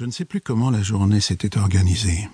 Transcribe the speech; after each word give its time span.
Je 0.00 0.06
ne 0.06 0.12
sais 0.12 0.24
plus 0.24 0.40
comment 0.40 0.70
la 0.70 0.80
journée 0.80 1.20
s'était 1.20 1.58
organisée. 1.58 2.26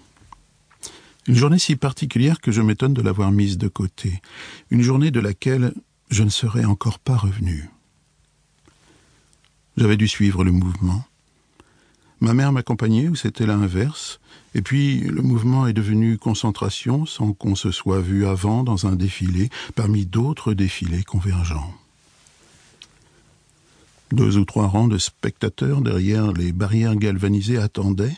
Une 1.26 1.34
journée 1.34 1.58
si 1.58 1.74
particulière 1.74 2.40
que 2.40 2.52
je 2.52 2.62
m'étonne 2.62 2.94
de 2.94 3.02
l'avoir 3.02 3.32
mise 3.32 3.58
de 3.58 3.66
côté. 3.66 4.22
Une 4.71 4.82
journée 4.82 5.11
de 5.11 5.19
laquelle 5.19 5.74
je 6.08 6.22
ne 6.22 6.29
serais 6.29 6.64
encore 6.64 7.00
pas 7.00 7.16
revenu. 7.16 7.68
J'avais 9.76 9.96
dû 9.96 10.06
suivre 10.06 10.44
le 10.44 10.52
mouvement. 10.52 11.04
Ma 12.21 12.34
mère 12.34 12.52
m'accompagnait 12.52 13.08
ou 13.08 13.16
c'était 13.16 13.47
l'inverse, 13.47 14.21
et 14.54 14.62
puis 14.62 15.01
le 15.01 15.22
mouvement 15.22 15.67
est 15.67 15.72
devenu 15.72 16.19
concentration 16.19 17.05
sans 17.05 17.33
qu'on 17.33 17.57
se 17.57 17.73
soit 17.73 18.01
vu 18.01 18.27
avant 18.27 18.62
dans 18.62 18.87
un 18.87 18.95
défilé 18.95 19.51
parmi 19.75 20.07
d'autres 20.07 20.55
défilés 20.55 21.03
convergents. 21.03 21.75
Deux 24.12 24.38
ou 24.38 24.45
trois 24.45 24.68
rangs 24.68 24.88
de 24.88 24.98
spectateurs 24.98 25.80
derrière 25.80 26.32
les 26.32 26.52
barrières 26.52 26.96
galvanisées 26.96 27.59
attendaient. 27.59 28.16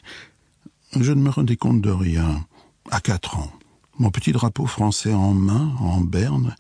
Je 0.98 1.12
ne 1.12 1.22
me 1.22 1.30
rendais 1.30 1.56
compte 1.56 1.80
de 1.80 1.90
rien. 1.90 2.44
À 2.90 3.00
quatre 3.00 3.38
ans, 3.38 3.52
mon 3.98 4.10
petit 4.10 4.32
drapeau 4.32 4.66
français 4.66 5.12
en 5.12 5.32
main, 5.32 5.74
en 5.80 6.00
berne, 6.00 6.54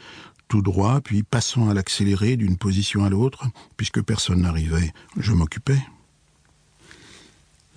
tout 0.48 0.62
droit, 0.62 1.00
puis 1.00 1.22
passant 1.22 1.68
à 1.68 1.74
l'accéléré 1.74 2.36
d'une 2.36 2.56
position 2.56 3.04
à 3.04 3.10
l'autre, 3.10 3.44
puisque 3.76 4.02
personne 4.02 4.42
n'arrivait, 4.42 4.92
je 5.18 5.32
m'occupais. 5.32 5.80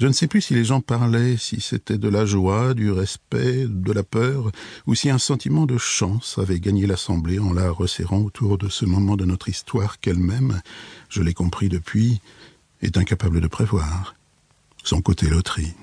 Je 0.02 0.08
ne 0.08 0.14
sais 0.14 0.26
plus 0.26 0.42
si 0.42 0.56
les 0.56 0.66
gens 0.66 0.82
parlaient, 0.82 1.38
si 1.38 1.62
c'était 1.62 2.00
de 2.00 2.10
la 2.10 2.26
joie, 2.26 2.74
du 2.74 2.90
respect, 2.90 3.68
de 3.68 3.92
la 3.92 4.02
peur, 4.02 4.52
ou 4.88 4.96
si 4.96 5.12
un 5.12 5.20
sentiment 5.20 5.68
de 5.68 5.78
chance 5.78 6.40
avait 6.40 6.60
gagné 6.60 6.88
l'Assemblée 6.88 7.38
en 7.38 7.54
la 7.54 7.70
resserrant 7.70 8.18
autour 8.18 8.58
de 8.58 8.68
ce 8.68 8.84
moment 8.84 9.16
de 9.16 9.26
notre 9.26 9.48
histoire 9.48 10.00
qu'elle-même, 10.00 10.60
je 11.08 11.22
l'ai 11.22 11.36
compris 11.36 11.70
depuis, 11.70 12.20
est 12.82 12.98
incapable 12.98 13.42
de 13.42 13.48
prévoir. 13.48 14.16
Son 14.84 15.04
côté 15.04 15.30
loterie. 15.30 15.76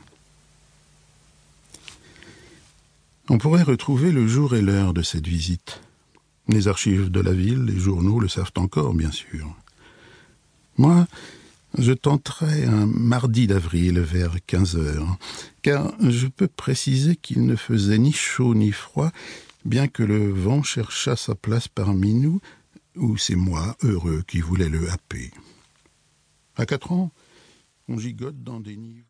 On 3.28 3.38
pourrait 3.38 3.62
retrouver 3.62 4.10
le 4.10 4.26
jour 4.26 4.56
et 4.56 4.62
l'heure 4.62 4.95
de 4.95 5.02
cette 5.02 5.28
visite. 5.28 5.80
Les 6.48 6.66
archives 6.66 7.09
de 7.09 7.21
la 7.21 7.32
ville, 7.32 7.66
les 7.66 7.78
journaux 7.78 8.18
le 8.18 8.26
savent 8.26 8.50
encore, 8.56 8.95
bien 8.95 9.12
sûr. 9.12 9.46
Moi, 10.76 11.06
je 11.79 11.93
tenterai 11.93 12.65
un 12.65 12.87
mardi 12.87 13.46
d'avril 13.46 14.01
vers 14.01 14.37
quinze 14.46 14.76
heures, 14.76 15.16
car 15.62 15.93
je 16.01 16.26
peux 16.26 16.48
préciser 16.48 17.16
qu'il 17.16 17.46
ne 17.46 17.57
faisait 17.57 17.98
ni 17.98 18.12
chaud 18.12 18.54
ni 18.54 18.73
froid, 18.73 19.10
bien 19.65 19.88
que 19.88 20.02
le 20.02 20.30
vent 20.30 20.62
cherchât 20.62 21.16
sa 21.16 21.34
place 21.34 21.68
parmi 21.68 22.15
nous, 22.15 22.40
ou 22.96 23.16
c'est 23.16 23.37
moi, 23.37 23.76
heureux, 23.82 24.23
qui 24.26 24.40
voulais 24.40 24.68
le 24.68 24.90
happer. 24.90 25.30
À 26.56 26.66
quatre 26.66 26.90
ans, 26.93 27.12
on 27.88 27.99
gigote 27.99 28.43
dans 28.43 28.60
des 28.60 28.76
nids. 28.76 29.04